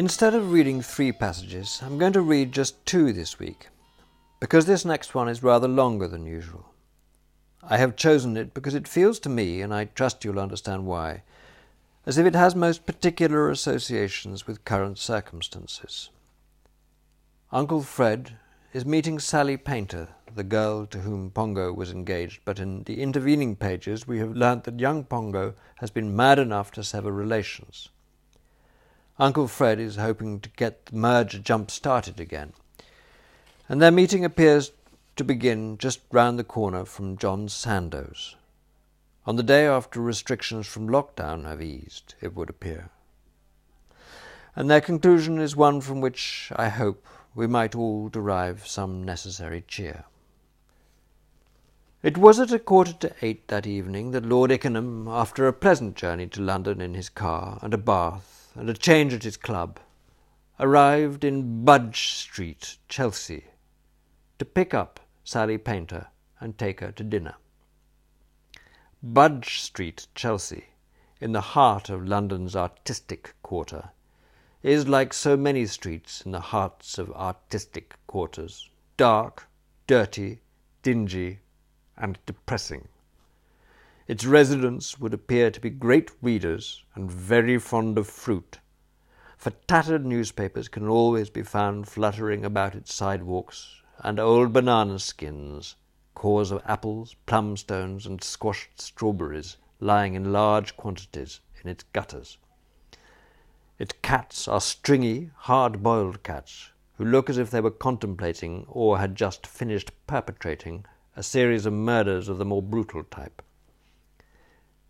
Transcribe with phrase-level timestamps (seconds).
[0.00, 3.68] Instead of reading three passages, I'm going to read just two this week,
[4.40, 6.72] because this next one is rather longer than usual.
[7.62, 11.22] I have chosen it because it feels to me, and I trust you'll understand why,
[12.06, 16.08] as if it has most particular associations with current circumstances.
[17.52, 18.38] Uncle Fred
[18.72, 23.54] is meeting Sally Painter, the girl to whom Pongo was engaged, but in the intervening
[23.54, 27.90] pages we have learnt that young Pongo has been mad enough to sever relations.
[29.20, 32.54] Uncle Fred is hoping to get the merger jump started again,
[33.68, 34.72] and their meeting appears
[35.14, 38.36] to begin just round the corner from John Sandoe's.
[39.26, 42.88] On the day after restrictions from lockdown have eased, it would appear.
[44.56, 49.62] And their conclusion is one from which I hope we might all derive some necessary
[49.68, 50.04] cheer.
[52.02, 55.94] It was at a quarter to eight that evening that Lord Ickenham, after a pleasant
[55.94, 59.78] journey to London in his car and a bath and a change at his club,
[60.58, 63.44] arrived in Budge Street, Chelsea,
[64.38, 66.08] to pick up Sally Painter
[66.40, 67.34] and take her to dinner.
[69.02, 70.66] Budge Street, Chelsea,
[71.20, 73.90] in the heart of London's artistic quarter,
[74.62, 79.48] is like so many streets in the hearts of artistic quarters dark,
[79.86, 80.42] dirty,
[80.82, 81.40] dingy,
[81.96, 82.86] and depressing.
[84.10, 88.58] Its residents would appear to be great readers and very fond of fruit,
[89.36, 95.76] for tattered newspapers can always be found fluttering about its sidewalks, and old banana skins,
[96.12, 102.36] cores of apples, plum stones, and squashed strawberries lying in large quantities in its gutters.
[103.78, 108.98] Its cats are stringy, hard boiled cats who look as if they were contemplating or
[108.98, 110.84] had just finished perpetrating
[111.14, 113.40] a series of murders of the more brutal type.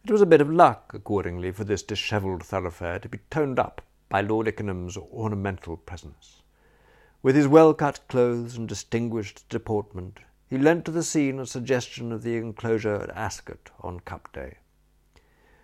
[0.02, 3.82] It was a bit of luck, accordingly, for this dishevelled thoroughfare to be toned up
[4.08, 6.42] by Lord Ickenham's ornamental presence.
[7.22, 12.12] With his well cut clothes and distinguished deportment, he lent to the scene a suggestion
[12.12, 14.56] of the enclosure at Ascot on Cup Day.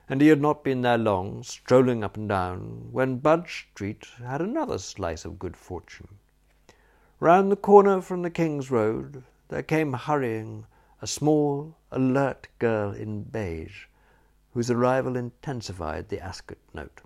[0.07, 4.43] And he had not been there long, strolling up and down, when Budge Street had
[4.43, 6.19] another slice of good fortune.
[7.21, 10.67] Round the corner from the King's Road, there came hurrying
[11.01, 13.87] a small, alert girl in beige,
[14.57, 17.03] whose arrival intensified the Ascot note.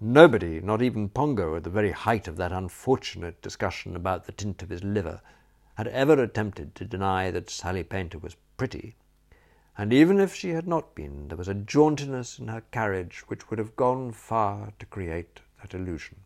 [0.00, 4.60] Nobody, not even Pongo, at the very height of that unfortunate discussion about the tint
[4.60, 5.20] of his liver,
[5.76, 8.96] had ever attempted to deny that Sally Painter was pretty,
[9.78, 13.50] and even if she had not been, there was a jauntiness in her carriage which
[13.50, 16.16] would have gone far to create that illusion.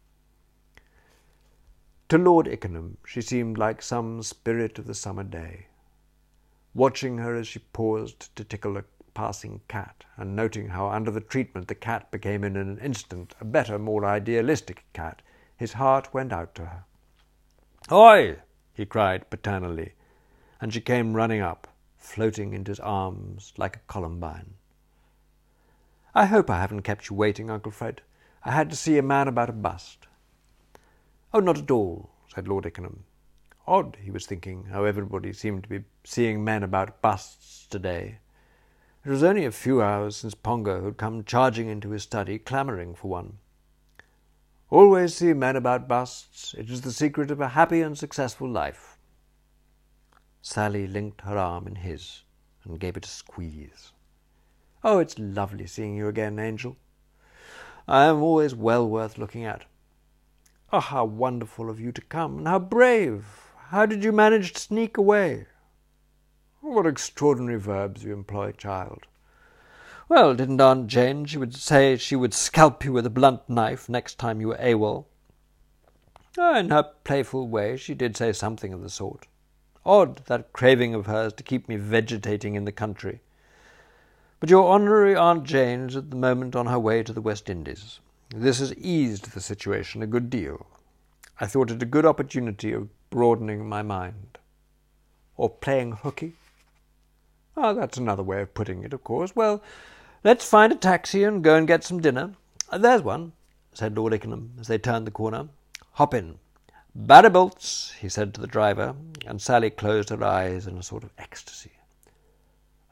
[2.09, 5.67] To Lord Ickenham she seemed like some spirit of the summer day.
[6.73, 8.85] Watching her as she paused to tickle a
[9.19, 13.45] passing cat, and noting how under the treatment the cat became in an instant a
[13.45, 15.23] better, more idealistic cat,
[15.57, 16.85] his heart went out to her.
[17.91, 18.37] Oi!
[18.73, 19.95] he cried paternally,
[20.61, 24.55] and she came running up, floating into his arms like a columbine.
[26.15, 28.03] I hope I haven't kept you waiting, Uncle Fred.
[28.45, 30.07] I had to see a man about a bust.
[31.35, 33.03] Oh, not at all, said Lord Ickenham.
[33.67, 38.21] Odd, he was thinking, how everybody seemed to be seeing men about busts today.
[39.09, 42.95] It was only a few hours since Pongo had come charging into his study, clamouring
[42.95, 43.39] for one.
[44.69, 46.55] Always see men about busts.
[46.59, 48.99] It is the secret of a happy and successful life.
[50.43, 52.25] Sally linked her arm in his
[52.65, 53.93] and gave it a squeeze.
[54.85, 56.77] Oh, it's lovely seeing you again, Angel.
[57.89, 59.65] I am always well worth looking at.
[60.71, 63.25] Oh, how wonderful of you to come, and how brave!
[63.69, 65.47] How did you manage to sneak away?
[66.61, 69.07] What extraordinary verbs you employ, child.
[70.09, 73.89] Well, didn't Aunt Jane, she would say she would scalp you with a blunt knife
[73.89, 75.07] next time you were AWOL?
[76.37, 79.27] Oh, in her playful way, she did say something of the sort.
[79.85, 83.21] Odd, that craving of hers to keep me vegetating in the country.
[84.41, 87.51] But your honorary Aunt Jane is at the moment on her way to the West
[87.51, 88.01] Indies.
[88.31, 90.67] This has eased the situation a good deal.
[91.41, 94.39] I thought it a good opportunity of broadening my mind.
[95.37, 96.35] Or playing hooky.
[97.61, 99.35] Oh, that's another way of putting it, of course.
[99.35, 99.61] Well,
[100.23, 102.35] let's find a taxi and go and get some dinner.
[102.73, 103.33] There's one,
[103.75, 105.49] said Lord Ickenham as they turned the corner.
[105.95, 106.39] Hop in.
[106.95, 108.95] Barribault's, he said to the driver,
[109.27, 111.73] and Sally closed her eyes in a sort of ecstasy.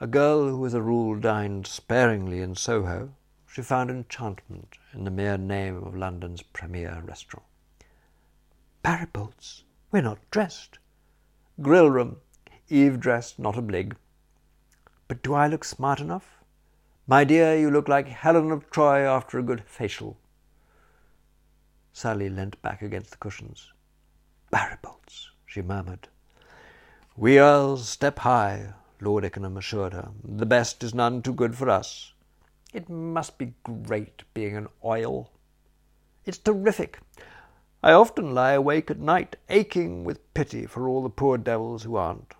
[0.00, 3.10] A girl who as a rule dined sparingly in Soho
[3.46, 7.46] she found enchantment in the mere name of London's premier restaurant.
[8.82, 10.80] Barribault's, we're not dressed.
[11.62, 12.16] Grill room,
[12.68, 13.96] Eve dressed, not a blig.
[15.08, 16.42] But do I look smart enough?
[17.06, 20.16] My dear, you look like Helen of Troy after a good facial.
[21.92, 23.72] Sally leant back against the cushions.
[24.50, 26.08] Barribault's, she murmured.
[27.16, 30.10] We'll step high, Lord Ickenham assured her.
[30.24, 32.12] The best is none too good for us.
[32.72, 35.30] It must be great being an earl.
[36.24, 36.98] It's terrific.
[37.82, 41.96] I often lie awake at night, aching with pity for all the poor devils who
[41.96, 42.34] aren't.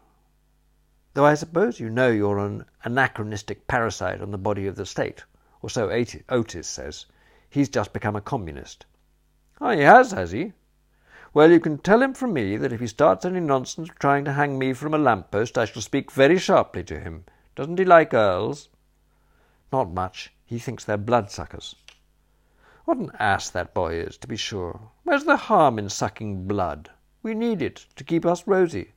[1.17, 5.25] Though I suppose you know you're an anachronistic parasite on the body of the state,
[5.63, 5.89] or so
[6.29, 7.07] Otis says.
[7.49, 8.85] He's just become a communist.
[9.59, 10.53] Oh, he has, has he?
[11.33, 14.35] Well, you can tell him from me that if he starts any nonsense trying to
[14.35, 17.25] hang me from a lamp post, I shall speak very sharply to him.
[17.55, 18.69] Doesn't he like earls?
[19.73, 20.35] Not much.
[20.45, 21.77] He thinks they're bloodsuckers.
[22.85, 24.91] What an ass that boy is, to be sure.
[25.05, 26.91] Where's the harm in sucking blood?
[27.23, 28.93] We need it to keep us rosy.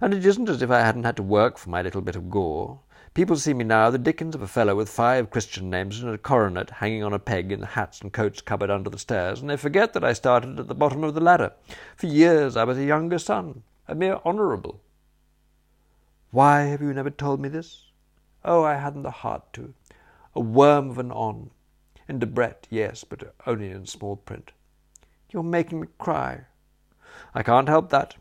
[0.00, 2.30] And it isn't as if I hadn't had to work for my little bit of
[2.30, 2.80] gore.
[3.14, 6.18] People see me now the dickens of a fellow with five Christian names and a
[6.18, 9.50] coronet hanging on a peg in the hats and coats cupboard under the stairs, and
[9.50, 11.52] they forget that I started at the bottom of the ladder.
[11.96, 14.80] For years I was a younger son, a mere honourable.
[16.30, 17.86] Why have you never told me this?
[18.44, 19.74] Oh, I hadn't the heart to.
[20.34, 21.50] A worm of an Hon.
[22.06, 24.52] In Debrett, yes, but only in small print.
[25.30, 26.42] You're making me cry.
[27.34, 28.14] I can't help that.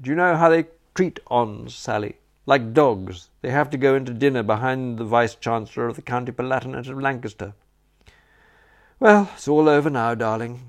[0.00, 2.16] Do you know how they treat Hons, Sally.
[2.46, 6.32] Like dogs, they have to go into dinner behind the Vice Chancellor of the County
[6.32, 7.54] Palatinate of Lancaster.
[8.98, 10.60] Well, it's all over now, darling.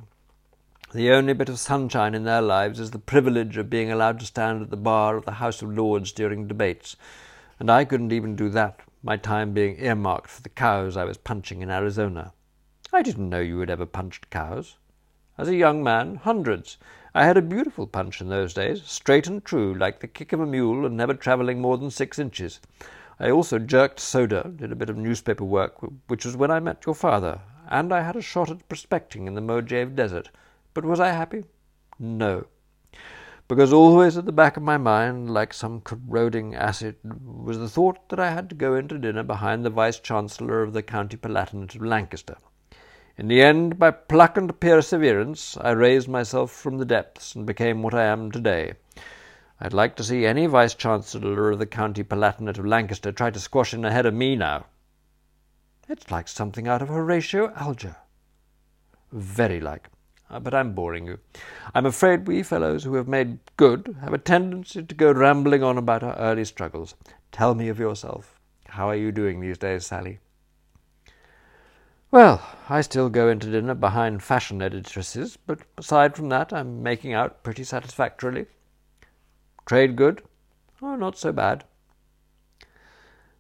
[0.94, 4.26] The only bit of sunshine in their lives is the privilege of being allowed to
[4.26, 6.98] stand at the bar of the House of Lords during debates,
[7.60, 11.18] and I couldn't even do that, my time being earmarked for the cows I was
[11.18, 12.34] punching in Arizona.
[12.92, 14.76] I didn't know you had ever punched cows.
[15.38, 16.78] As a young man, hundreds,
[17.14, 20.40] I had a beautiful punch in those days, straight and true, like the kick of
[20.40, 22.62] a mule, and never travelling more than six inches.
[23.20, 25.76] I also jerked soda, did a bit of newspaper work,
[26.08, 29.34] which was when I met your father, and I had a shot at prospecting in
[29.34, 30.30] the Mojave Desert.
[30.74, 31.44] But was I happy?
[32.00, 32.48] No.
[33.50, 38.08] Because always at the back of my mind, like some corroding acid, was the thought
[38.08, 41.76] that I had to go into dinner behind the Vice Chancellor of the County Palatinate
[41.76, 42.38] of Lancaster.
[43.22, 47.84] In the end, by pluck and perseverance, I raised myself from the depths and became
[47.84, 48.74] what I am today.
[49.60, 53.40] I'd like to see any Vice Chancellor of the County Palatinate of Lancaster try to
[53.40, 54.66] squash in ahead of me now.
[55.88, 57.96] It's like something out of Horatio Alger.
[59.12, 59.90] Very like.
[60.28, 61.20] Uh, but I'm boring you.
[61.76, 65.78] I'm afraid we fellows who have made good have a tendency to go rambling on
[65.78, 66.96] about our early struggles.
[67.32, 68.40] Tell me of yourself.
[68.70, 70.18] How are you doing these days, Sally?
[72.12, 77.14] Well, I still go into dinner behind fashion editrices, but aside from that, I'm making
[77.14, 78.48] out pretty satisfactorily.
[79.66, 80.22] Trade good?
[80.82, 81.64] Oh, not so bad.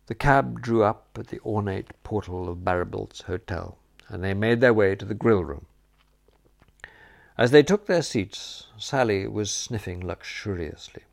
[0.05, 3.77] The cab drew up at the ornate portal of Barribault's Hotel,
[4.07, 5.65] and they made their way to the grill room.
[7.37, 11.03] As they took their seats, Sally was sniffing luxuriously.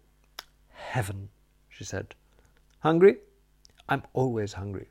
[0.70, 1.30] Heaven,
[1.68, 2.14] she said.
[2.80, 3.16] Hungry?
[3.88, 4.90] I'm always hungry.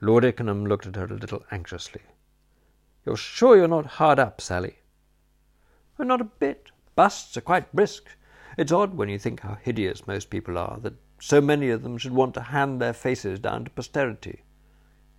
[0.00, 2.02] Lord Ickenham looked at her a little anxiously.
[3.04, 4.78] You're sure you're not hard up, Sally?
[5.98, 6.70] Oh, not a bit.
[6.94, 8.04] Busts are quite brisk.
[8.56, 11.98] It's odd when you think how hideous most people are, that so many of them
[11.98, 14.42] should want to hand their faces down to posterity.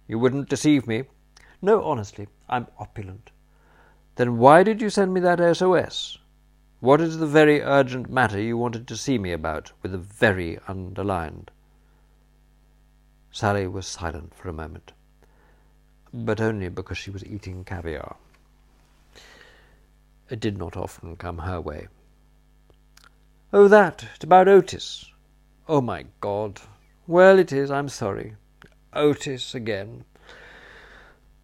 [0.07, 1.03] You wouldn't deceive me?
[1.61, 3.31] No, honestly, I'm opulent.
[4.15, 6.17] Then why did you send me that SOS?
[6.79, 10.57] What is the very urgent matter you wanted to see me about, with the very
[10.67, 11.51] underlined?
[13.31, 14.91] Sally was silent for a moment,
[16.13, 18.15] but only because she was eating caviar.
[20.29, 21.87] It did not often come her way.
[23.51, 25.05] Oh, that, it's about Otis.
[25.67, 26.59] Oh, my God.
[27.07, 28.35] Well, it is, I'm sorry.
[28.93, 30.05] Otis again.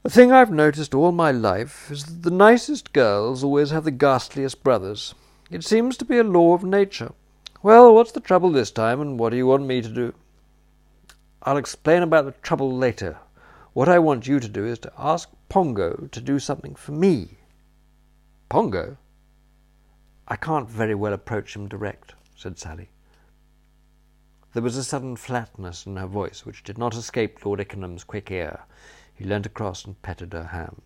[0.04, 3.92] The thing I've noticed all my life is that the nicest girls always have the
[3.92, 5.16] ghastliest brothers.
[5.50, 7.14] It seems to be a law of nature.
[7.64, 10.14] Well, what's the trouble this time, and what do you want me to do?
[11.46, 13.20] I'll explain about the trouble later.
[13.74, 17.38] What I want you to do is to ask Pongo to do something for me.
[18.50, 18.98] Pongo?
[20.28, 22.90] I can't very well approach him direct, said Sally.
[24.54, 28.32] There was a sudden flatness in her voice which did not escape Lord Ickenham's quick
[28.32, 28.62] ear.
[29.14, 30.82] He leant across and petted her hand.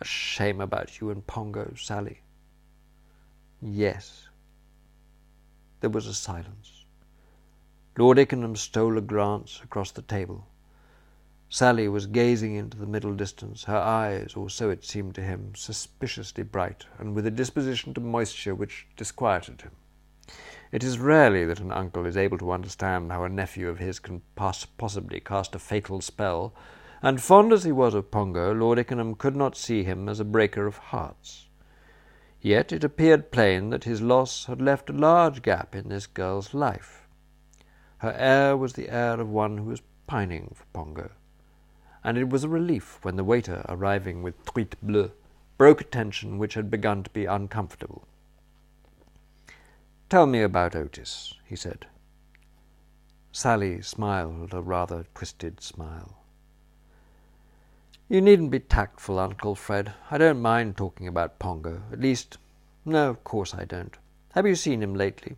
[0.00, 2.22] A shame about you and Pongo, Sally.
[3.60, 4.28] Yes.
[5.80, 6.81] There was a silence.
[7.98, 10.46] Lord Ickenham stole a glance across the table.
[11.50, 15.54] Sally was gazing into the middle distance, her eyes, or so it seemed to him,
[15.54, 19.72] suspiciously bright, and with a disposition to moisture which disquieted him.
[20.70, 23.98] It is rarely that an uncle is able to understand how a nephew of his
[23.98, 26.54] can pass, possibly cast a fatal spell,
[27.02, 30.24] and fond as he was of Pongo, Lord Ickenham could not see him as a
[30.24, 31.48] breaker of hearts.
[32.40, 36.54] Yet it appeared plain that his loss had left a large gap in this girl's
[36.54, 37.01] life.
[38.02, 41.12] Her air was the air of one who is pining for Pongo,
[42.02, 45.12] and it was a relief when the waiter, arriving with truite bleue,
[45.56, 48.02] broke a tension which had begun to be uncomfortable.
[50.08, 51.86] Tell me about Otis, he said.
[53.30, 56.16] Sally smiled a rather twisted smile.
[58.08, 59.94] You needn't be tactful, Uncle Fred.
[60.10, 61.82] I don't mind talking about Pongo.
[61.92, 62.38] At least,
[62.84, 63.96] no, of course I don't.
[64.32, 65.36] Have you seen him lately?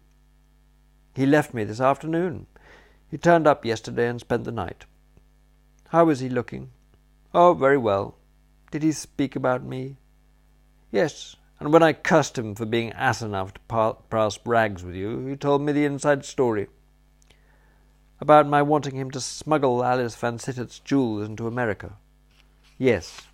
[1.14, 2.47] He left me this afternoon.
[3.14, 4.87] He turned up yesterday and spent the night.
[5.90, 6.73] How is he looking?
[7.33, 8.16] Oh, very well.
[8.73, 9.99] Did he speak about me?
[10.90, 15.26] Yes, and when I cursed him for being ass enough to pass rags with you,
[15.26, 16.66] he told me the inside story.
[18.21, 21.92] About my wanting him to smuggle Alice Vansittart's jewels into America.
[22.78, 23.28] Yes,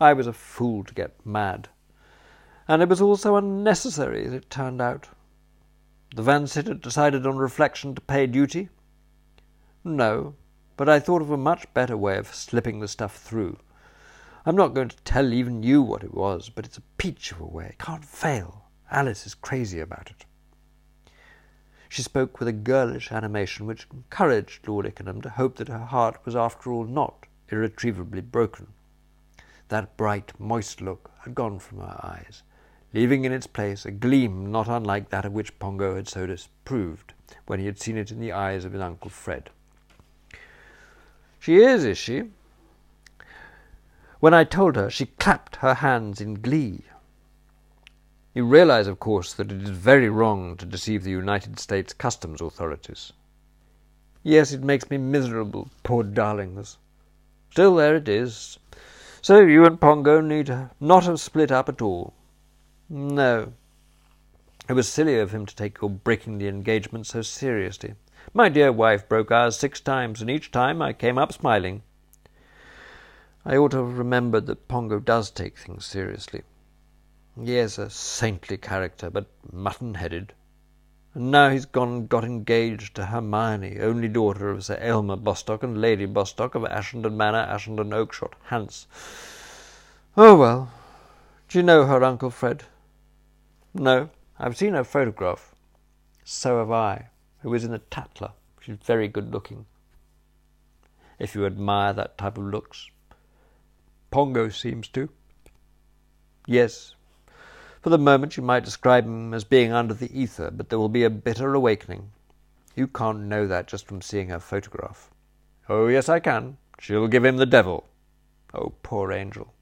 [0.00, 1.68] I was a fool to get mad.
[2.66, 5.08] And it was all so unnecessary, as it turned out.
[6.14, 8.68] The Vansittart decided on reflection to pay duty?
[9.84, 10.34] No,
[10.76, 13.58] but I thought of a much better way of slipping the stuff through.
[14.44, 17.40] I'm not going to tell even you what it was, but it's a peach of
[17.40, 17.66] a way.
[17.66, 18.64] It can't fail.
[18.90, 20.26] Alice is crazy about it.
[21.88, 26.24] She spoke with a girlish animation which encouraged Lord Ickenham to hope that her heart
[26.24, 28.68] was after all not irretrievably broken.
[29.68, 32.42] That bright, moist look had gone from her eyes,
[32.92, 37.12] leaving in its place a gleam not unlike that of which Pongo had so disapproved
[37.46, 39.50] when he had seen it in the eyes of his Uncle Fred.
[41.38, 42.24] She is, is she?
[44.20, 46.84] When I told her, she clapped her hands in glee.
[48.34, 52.40] You realize, of course, that it is very wrong to deceive the United States customs
[52.40, 53.12] authorities.
[54.22, 56.76] Yes, it makes me miserable, poor darlings.
[57.50, 58.58] Still, there it is.
[59.22, 62.12] So you and Pongo need not have split up at all.
[62.92, 63.52] No.
[64.68, 67.94] It was silly of him to take your breaking the engagement so seriously.
[68.34, 71.82] My dear wife broke ours six times, and each time I came up smiling.
[73.44, 76.42] I ought to have remembered that Pongo does take things seriously.
[77.40, 80.32] He is a saintly character, but mutton-headed.
[81.14, 85.62] And now he's gone and got engaged to Hermione, only daughter of Sir Aylmer Bostock
[85.62, 88.88] and Lady Bostock of Ashenden Manor, Ashenden Oakshot, Hants.
[90.16, 90.72] Oh, well.
[91.48, 92.64] Do you know her, Uncle Fred?
[93.74, 95.54] No, I've seen her photograph.
[96.24, 97.08] So have I,
[97.40, 98.32] who is in the Tatler.
[98.60, 99.66] She's very good looking.
[101.18, 102.90] If you admire that type of looks.
[104.10, 105.08] Pongo seems to.
[106.46, 106.94] Yes,
[107.80, 110.90] for the moment you might describe him as being under the ether, but there will
[110.90, 112.10] be a bitter awakening.
[112.76, 115.10] You can't know that just from seeing her photograph.
[115.68, 116.58] Oh, yes, I can.
[116.78, 117.86] She'll give him the devil.
[118.52, 119.54] Oh, poor angel.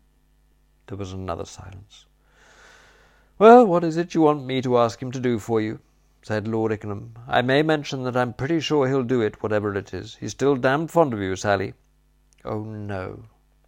[0.86, 2.06] There was another silence.
[3.38, 5.78] Well, what is it you want me to ask him to do for you?
[6.22, 7.14] said Lord Ickenham.
[7.28, 10.16] I may mention that I'm pretty sure he'll do it, whatever it is.
[10.16, 11.74] He's still damned fond of you, Sally.
[12.44, 13.22] Oh, no.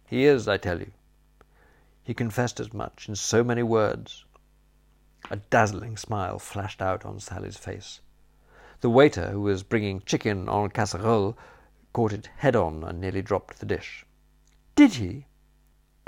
[0.05, 0.91] He is, I tell you.
[2.03, 4.25] He confessed as much in so many words.
[5.29, 8.01] A dazzling smile flashed out on Sally's face.
[8.81, 11.37] The waiter, who was bringing chicken en casserole,
[11.93, 14.05] caught it head on and nearly dropped the dish.
[14.75, 15.27] Did he?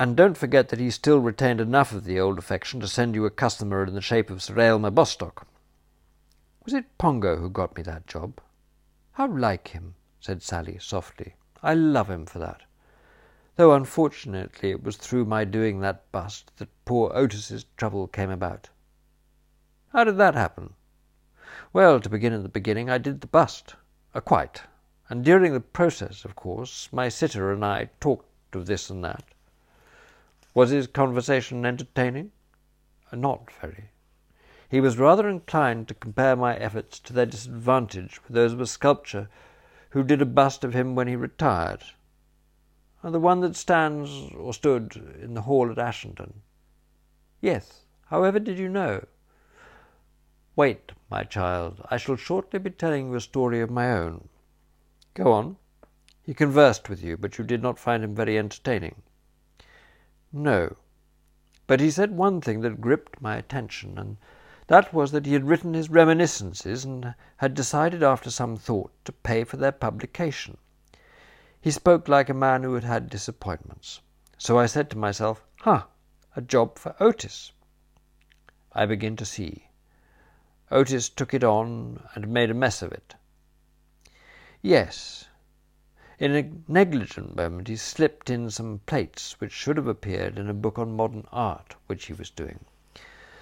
[0.04, 3.26] And don't forget that he still retained enough of the old affection to send you
[3.26, 5.48] a customer in the shape of Sir Aylmer Bostock.
[6.66, 8.42] Was it Pongo who got me that job?
[9.14, 11.36] How like him, said Sally softly.
[11.62, 12.64] I love him for that.
[13.56, 18.68] Though unfortunately it was through my doing that bust that poor Otis's trouble came about.
[19.94, 20.74] How did that happen?
[21.72, 23.76] Well, to begin at the beginning, I did the bust.
[24.14, 24.64] A quite.
[25.08, 29.24] And during the process, of course, my sitter and I talked of this and that.
[30.54, 32.32] Was his conversation entertaining?
[33.12, 33.90] Uh, not very.
[34.70, 38.68] He was rather inclined to compare my efforts to their disadvantage with those of a
[38.68, 39.30] sculptor
[39.92, 41.84] who did a bust of him when he retired.
[43.04, 46.42] Uh, the one that stands or stood in the hall at Ashenden.
[47.42, 47.86] Yes.
[48.08, 49.06] However did you know?
[50.56, 54.30] Wait, my child, I shall shortly be telling you a story of my own.
[55.16, 55.58] Go on.
[56.22, 59.02] He conversed with you, but you did not find him very entertaining.
[60.36, 60.78] No.
[61.68, 64.18] But he said one thing that gripped my attention, and
[64.66, 69.12] that was that he had written his reminiscences and had decided after some thought to
[69.12, 70.58] pay for their publication.
[71.62, 74.02] He spoke like a man who had had disappointments.
[74.40, 75.88] So I said to myself, "Ha!
[76.36, 77.52] a job for Otis."
[78.72, 79.70] I begin to see.
[80.72, 83.16] Otis took it on and made a mess of it.
[84.64, 85.28] Yes.
[86.24, 90.54] In a negligent moment he slipped in some plates which should have appeared in a
[90.54, 92.64] book on modern art which he was doing.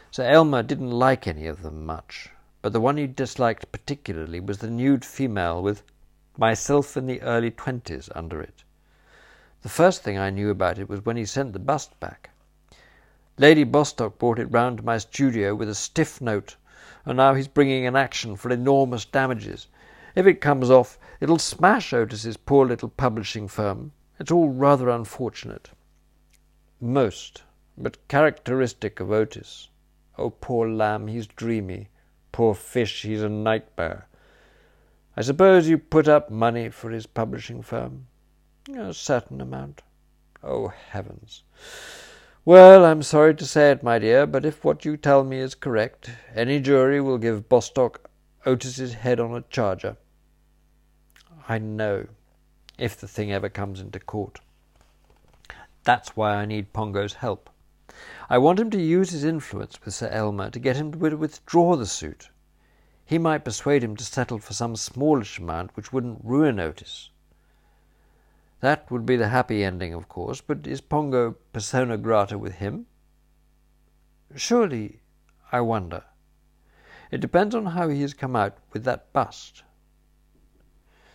[0.09, 2.31] Sir Aylmer didn't like any of them much,
[2.63, 5.83] but the one he disliked particularly was the nude female with
[6.39, 8.63] myself in the early twenties under it.
[9.61, 12.31] The first thing I knew about it was when he sent the bust back.
[13.37, 16.55] Lady Bostock brought it round to my studio with a stiff note,
[17.05, 19.67] and now he's bringing an action for enormous damages.
[20.15, 23.91] If it comes off, it'll smash Otis's poor little publishing firm.
[24.19, 25.71] It's all rather unfortunate.
[26.79, 27.43] Most,
[27.77, 29.69] but characteristic of Otis.
[30.17, 31.89] Oh, poor lamb, he's dreamy.
[32.31, 34.07] Poor fish, he's a nightmare.
[35.15, 38.07] I suppose you put up money for his publishing firm?
[38.77, 39.81] A certain amount.
[40.43, 41.43] Oh, heavens!
[42.45, 45.53] Well, I'm sorry to say it, my dear, but if what you tell me is
[45.53, 48.09] correct, any jury will give Bostock
[48.45, 49.97] Otis's head on a charger.
[51.47, 52.07] I know,
[52.77, 54.39] if the thing ever comes into court.
[55.83, 57.49] That's why I need Pongo's help.
[58.29, 61.75] I want him to use his influence with Sir Aylmer to get him to withdraw
[61.75, 62.29] the suit.
[63.05, 67.09] He might persuade him to settle for some smallish amount which wouldn't ruin Otis.
[68.61, 72.85] That would be the happy ending, of course, but is Pongo persona grata with him?
[74.35, 75.01] Surely,
[75.51, 76.05] I wonder.
[77.11, 79.63] It depends on how he has come out with that bust.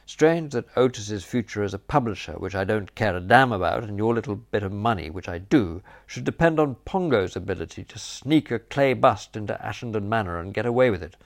[0.05, 3.99] Strange that Otis's future as a publisher, which I don't care a damn about, and
[3.99, 8.51] your little bit of money, which I do, should depend on Pongo's ability to sneak
[8.51, 11.17] a clay bust into Ashenden Manor and get away with it.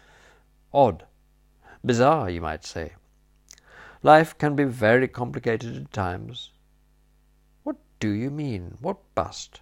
[0.72, 1.04] Odd.
[1.84, 2.92] Bizarre, you might say.
[4.02, 6.52] Life can be very complicated at times.
[7.64, 8.78] What do you mean?
[8.80, 9.60] What bust?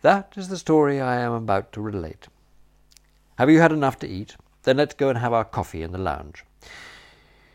[0.00, 2.28] That is the story I am about to relate.
[3.36, 4.36] Have you had enough to eat?
[4.62, 6.44] Then let's go and have our coffee in the lounge.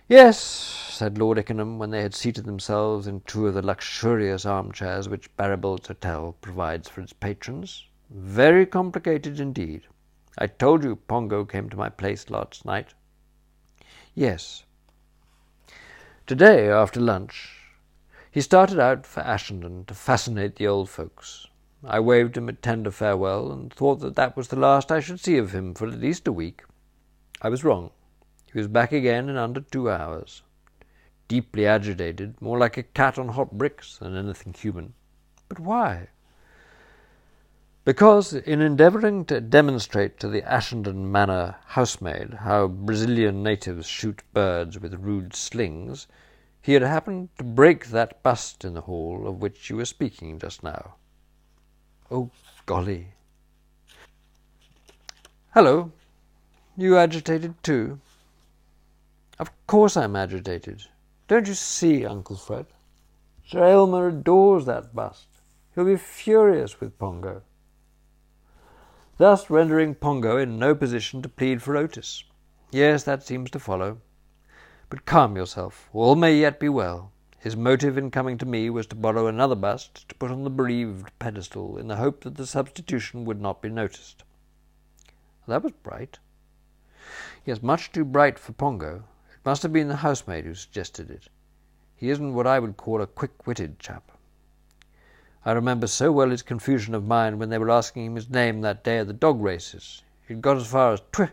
[0.07, 5.07] Yes, said Lord Ickenham, when they had seated themselves in two of the luxurious armchairs
[5.07, 7.85] which Barribault's Hotel provides for its patrons.
[8.09, 9.83] Very complicated indeed.
[10.37, 12.93] I told you Pongo came to my place last night.
[14.15, 14.63] Yes,
[16.29, 17.57] Today, after lunch,
[18.29, 21.47] he started out for Ashenden to fascinate the old folks.
[21.85, 25.21] I waved him a tender farewell and thought that that was the last I should
[25.21, 26.63] see of him for at least a week.
[27.41, 27.91] I was wrong.
[28.51, 30.43] He was back again in under two hours.
[31.29, 34.93] Deeply agitated, more like a cat on hot bricks than anything human.
[35.47, 36.09] But why?
[37.85, 44.77] Because, in endeavouring to demonstrate to the Ashenden Manor housemaid how Brazilian natives shoot birds
[44.77, 46.07] with rude slings,
[46.61, 50.39] he had happened to break that bust in the hall of which you were speaking
[50.39, 50.95] just now.
[52.11, 52.31] Oh,
[52.65, 53.09] golly!
[55.53, 55.91] Hello!
[56.77, 57.99] You agitated too?
[59.37, 60.83] Of course I'm agitated.
[61.27, 62.65] Don't you see, Uncle Fred?
[63.47, 65.27] Sir Aylmer adores that bust.
[65.75, 67.41] He'll be furious with Pongo
[69.19, 72.23] thus rendering Pongo in no position to plead for Otis.
[72.71, 73.99] Yes, that seems to follow.
[74.89, 75.89] But calm yourself.
[75.93, 77.11] All may yet be well.
[77.39, 80.49] His motive in coming to me was to borrow another bust to put on the
[80.49, 84.23] bereaved pedestal in the hope that the substitution would not be noticed.
[85.47, 86.19] That was bright.
[87.45, 89.03] Yes, much too bright for Pongo.
[89.33, 91.29] It must have been the housemaid who suggested it.
[91.95, 94.11] He isn't what I would call a quick-witted chap.
[95.45, 98.59] I remember so well his confusion of mind when they were asking him his name
[98.61, 100.03] that day at the dog races.
[100.27, 101.31] He had got as far as twi,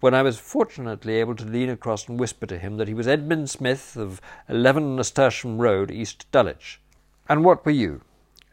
[0.00, 3.06] when I was fortunately able to lean across and whisper to him that he was
[3.06, 6.80] Edmund Smith of 11 Nasturtium Road, East Dulwich.
[7.28, 8.00] And what were you?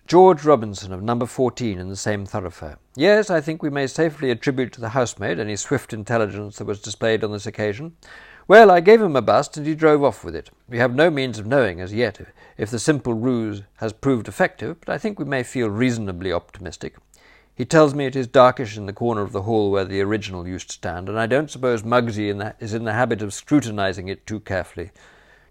[0.08, 2.80] George Robinson of number 14 in the same thoroughfare.
[2.96, 6.82] Yes, I think we may safely attribute to the housemaid any swift intelligence that was
[6.82, 7.96] displayed on this occasion.
[8.48, 10.50] Well, I gave him a bust, and he drove off with it.
[10.70, 12.22] We have no means of knowing as yet
[12.58, 16.96] if the simple ruse has proved effective, but I think we may feel reasonably optimistic.
[17.58, 20.48] He tells me it is darkish in the corner of the hall where the original
[20.48, 23.34] used to stand, and I don't suppose Mugsy in the, is in the habit of
[23.34, 24.92] scrutinizing it too carefully.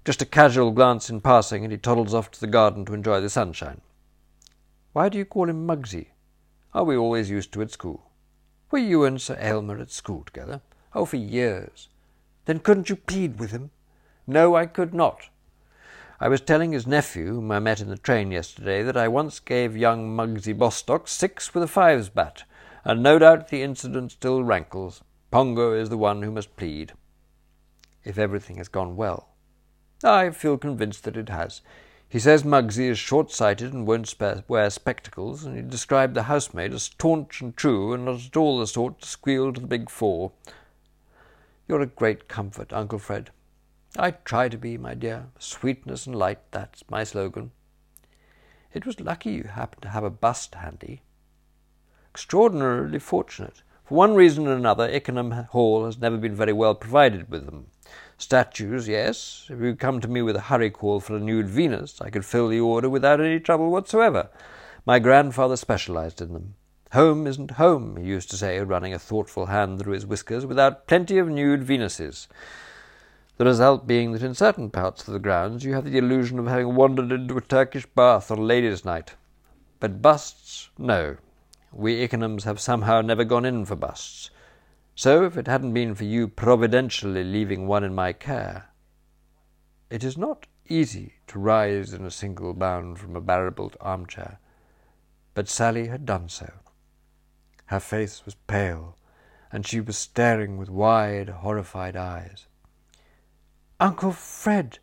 [0.04, 3.20] Just a casual glance in passing, and he toddles off to the garden to enjoy
[3.20, 3.80] the sunshine.
[4.92, 6.10] Why do you call him Mugsy?
[6.72, 8.08] Are we always used to at school?
[8.70, 10.60] Were you and Sir Aylmer at school together?
[10.94, 11.88] Oh, for years.
[12.44, 13.72] Then couldn't you plead with him?
[14.28, 15.28] No, I could not.
[16.18, 19.38] I was telling his nephew, whom I met in the train yesterday, that I once
[19.38, 22.44] gave young Mugsy Bostock six with a fives bat,
[22.84, 25.02] and no doubt the incident still rankles.
[25.30, 26.94] Pongo is the one who must plead.
[28.02, 29.28] If everything has gone well.
[30.02, 31.60] I feel convinced that it has.
[32.08, 34.14] He says Mugsy is short-sighted and won't
[34.48, 38.58] wear spectacles, and he described the housemaid as staunch and true, and not at all
[38.58, 40.32] the sort to squeal to the big four.
[41.68, 43.32] You're a great comfort, Uncle Fred.
[43.98, 45.26] I try to be, my dear.
[45.38, 47.52] Sweetness and light, that's my slogan.
[48.74, 51.02] It was lucky you happened to have a bust handy.
[52.10, 53.62] extraordinarily fortunate.
[53.84, 57.68] For one reason or another, Ickenham Hall has never been very well provided with them.
[58.18, 59.46] Statues, yes.
[59.50, 62.24] If you come to me with a hurry call for a nude Venus, I could
[62.24, 64.28] fill the order without any trouble whatsoever.
[64.84, 66.54] My grandfather specialized in them.
[66.92, 70.86] Home isn't home, he used to say, running a thoughtful hand through his whiskers, without
[70.86, 72.28] plenty of nude Venuses.
[73.36, 76.46] The result being that in certain parts of the grounds you have the illusion of
[76.46, 79.14] having wandered into a Turkish bath on ladies' night.
[79.78, 81.16] But busts, no.
[81.70, 84.30] We Ickenhams have somehow never gone in for busts.
[84.94, 88.70] So, if it hadn't been for you providentially leaving one in my care,
[89.90, 94.38] it is not easy to rise in a single bound from a barrel-built armchair.
[95.34, 96.50] But Sally had done so.
[97.66, 98.96] Her face was pale,
[99.52, 102.46] and she was staring with wide, horrified eyes.
[103.78, 104.78] Uncle Fred,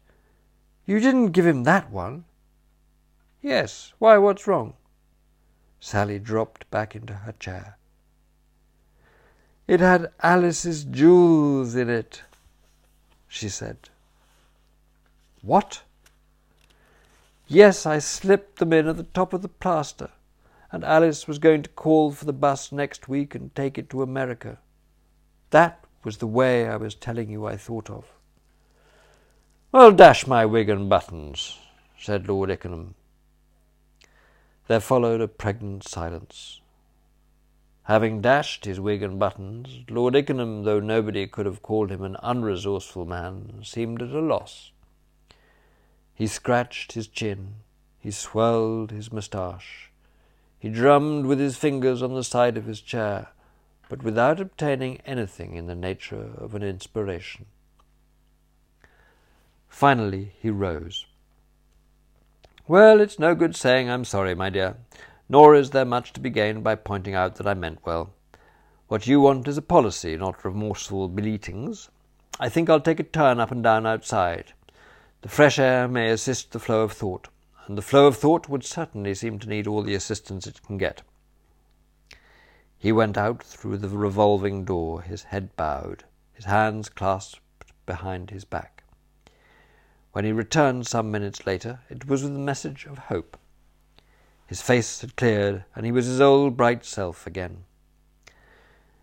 [0.86, 2.26] you didn't give him that one?
[3.42, 3.94] Yes.
[3.98, 4.76] Why, what's wrong?
[5.80, 7.78] Sally dropped back into her chair.
[9.68, 12.22] It had Alice's jewels in it,
[13.28, 13.90] she said.
[15.42, 15.82] What?
[17.48, 20.10] Yes, I slipped them in at the top of the plaster,
[20.72, 24.04] and Alice was going to call for the bus next week and take it to
[24.04, 24.60] America.
[25.50, 28.06] That was the way I was telling you I thought of.
[29.74, 31.58] Well, dash my wig and buttons,
[31.98, 32.94] said Lord Ickenham.
[34.68, 36.62] There followed a pregnant silence.
[37.86, 42.18] Having dashed his wig and buttons, Lord Ickenham, though nobody could have called him an
[42.22, 44.72] unresourceful man, seemed at a loss.
[46.14, 47.56] He scratched his chin,
[47.98, 49.90] he swirled his moustache,
[50.60, 53.30] he drummed with his fingers on the side of his chair,
[53.90, 57.48] but without obtaining anything in the nature of an inspiration.
[59.74, 61.06] Finally he rose.
[62.68, 64.78] Well, it's no good saying I'm sorry, my dear
[65.30, 68.14] nor is there much to be gained by pointing out that I meant well.
[68.88, 71.90] What you want is a policy, not remorseful bleatings.
[72.40, 74.54] I think I'll take a turn up and down outside.
[75.22, 77.30] The fresh air may assist the flow of thought,
[77.66, 80.78] and the flow of thought would certainly seem to need all the assistance it can
[80.78, 81.02] get.
[82.78, 88.44] He went out through the revolving door, his head bowed, his hands clasped behind his
[88.44, 88.73] back.
[90.14, 93.36] When he returned some minutes later, it was with a message of hope.
[94.46, 97.66] His face had cleared, and he was his old bright self again.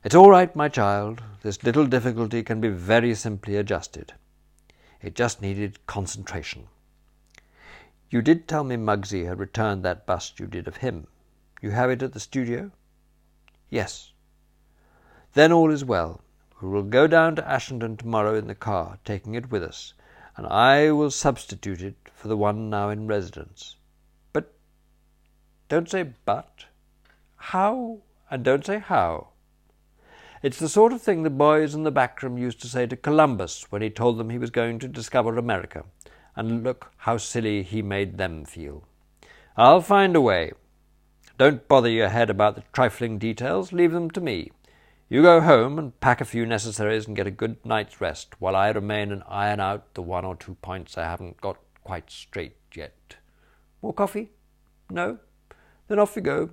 [0.05, 1.21] It's all right, my child.
[1.43, 4.15] This little difficulty can be very simply adjusted.
[5.03, 6.69] It just needed concentration.
[8.09, 11.09] You did tell me Mugsy had returned that bust you did of him.
[11.61, 12.71] You have it at the studio?
[13.69, 14.13] Yes.
[15.35, 16.21] Then all is well.
[16.63, 19.93] We will go down to Ashenden tomorrow in the car, taking it with us,
[20.41, 23.77] and I will substitute it for the one now in residence.
[24.33, 24.55] But
[25.69, 26.65] don't say but.
[27.37, 27.99] How?
[28.31, 29.29] And don't say how.
[30.43, 32.97] It's the sort of thing the boys in the back room used to say to
[32.97, 35.85] Columbus when he told them he was going to discover America,
[36.35, 38.85] and look how silly he made them feel.
[39.59, 40.53] I'll find a way.
[41.37, 44.53] Don't bother your head about the trifling details, leave them to me.
[45.13, 48.55] You go home and pack a few necessaries and get a good night's rest, while
[48.55, 52.55] I remain and iron out the one or two points I haven't got quite straight
[52.73, 53.17] yet.
[53.83, 54.31] More coffee?
[54.89, 55.19] No?
[55.89, 56.51] Then off we go.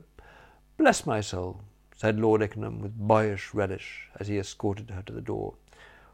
[0.75, 1.61] Bless my soul,
[1.95, 5.53] said Lord Ickenham with boyish relish as he escorted her to the door.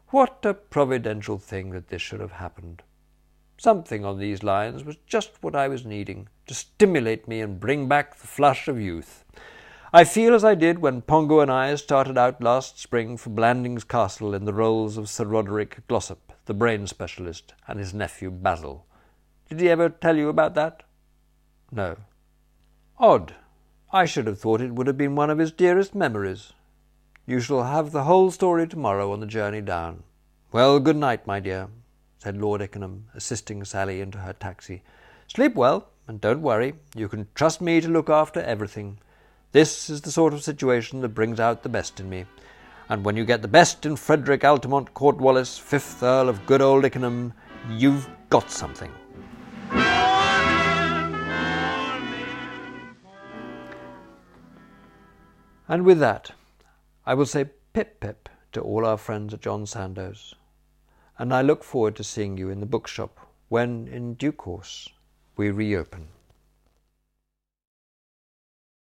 [0.08, 2.82] What a providential thing that this should have happened.
[3.56, 7.88] Something on these lines was just what I was needing to stimulate me and bring
[7.88, 9.23] back the flush of youth.
[9.94, 13.84] I feel as I did when Pongo and I started out last spring for Blandings
[13.84, 18.86] Castle in the roles of Sir Roderick Glossop, the brain specialist, and his nephew Basil.
[19.48, 20.82] Did he ever tell you about that?
[21.70, 21.94] No,
[22.98, 23.36] Odd.
[23.92, 26.52] I should have thought it would have been one of his dearest memories.
[27.24, 30.02] You shall have the whole story tomorrow on the journey down.
[30.50, 31.68] Well, good night, my dear,
[32.18, 34.82] said Lord Ickenham, assisting Sally into her taxi.
[35.28, 36.74] Sleep well, and don't worry.
[36.96, 38.98] You can trust me to look after everything.
[39.54, 42.24] This is the sort of situation that brings out the best in me.
[42.88, 46.84] And when you get the best in Frederick Altamont Cornwallis, fifth Earl of good old
[46.84, 47.32] Ickenham,
[47.70, 48.92] you've got something.
[55.68, 56.32] And with that,
[57.06, 60.34] I will say pip pip to all our friends at John Sandoe's,
[61.16, 64.88] and I look forward to seeing you in the bookshop when, in due course,
[65.36, 66.08] we reopen.